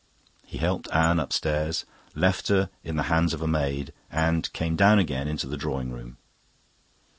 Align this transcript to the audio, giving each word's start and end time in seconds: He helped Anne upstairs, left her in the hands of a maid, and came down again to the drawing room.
He 0.43 0.57
helped 0.57 0.87
Anne 0.91 1.19
upstairs, 1.19 1.85
left 2.15 2.47
her 2.47 2.71
in 2.83 2.95
the 2.95 3.03
hands 3.03 3.35
of 3.35 3.43
a 3.43 3.47
maid, 3.47 3.93
and 4.09 4.51
came 4.51 4.75
down 4.75 4.97
again 4.97 5.37
to 5.37 5.45
the 5.45 5.55
drawing 5.57 5.91
room. 5.91 6.17